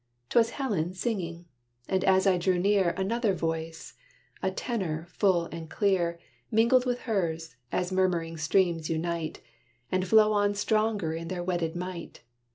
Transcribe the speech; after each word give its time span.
'T 0.31 0.39
was 0.39 0.49
Helen 0.57 0.95
singing: 0.95 1.45
and, 1.87 2.03
as 2.03 2.25
I 2.25 2.39
drew 2.39 2.57
near, 2.57 2.89
Another 2.97 3.35
voice, 3.35 3.93
a 4.41 4.49
tenor 4.49 5.05
full 5.11 5.45
and 5.51 5.69
clear, 5.69 6.17
Mingled 6.49 6.87
with 6.87 7.01
hers, 7.01 7.55
as 7.71 7.91
murmuring 7.91 8.35
streams 8.37 8.89
unite, 8.89 9.41
And 9.91 10.07
flow 10.07 10.33
on 10.33 10.55
stronger 10.55 11.13
in 11.13 11.27
their 11.27 11.43
wedded 11.43 11.75
might. 11.75 12.23